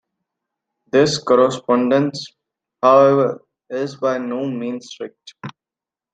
[0.91, 2.33] This correspondence,
[2.81, 5.35] however, is by no means strict.